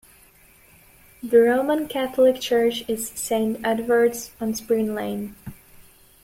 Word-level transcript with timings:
The 1.21 1.37
Roman 1.37 1.87
Catholic 1.87 2.41
church 2.41 2.83
is 2.87 3.09
Saint 3.09 3.63
Edward's, 3.63 4.31
on 4.41 4.55
Spring 4.55 4.95
Lane. 4.95 5.35